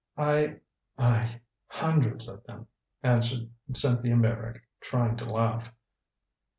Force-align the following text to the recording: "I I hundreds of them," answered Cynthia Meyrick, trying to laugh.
"I 0.17 0.55
I 0.97 1.39
hundreds 1.67 2.27
of 2.27 2.43
them," 2.45 2.65
answered 3.03 3.47
Cynthia 3.75 4.15
Meyrick, 4.15 4.63
trying 4.81 5.15
to 5.17 5.25
laugh. 5.25 5.71